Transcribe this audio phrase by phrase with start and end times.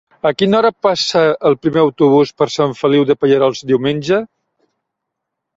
[0.27, 1.19] A quina hora passa
[1.49, 4.23] el primer autobús per Sant Feliu de Pallerols diumenge?